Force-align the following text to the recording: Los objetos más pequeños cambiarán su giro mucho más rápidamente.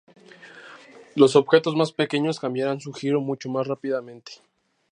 Los 1.15 1.35
objetos 1.35 1.75
más 1.75 1.91
pequeños 1.91 2.39
cambiarán 2.39 2.79
su 2.81 2.91
giro 2.91 3.21
mucho 3.21 3.49
más 3.49 3.67
rápidamente. 3.67 4.41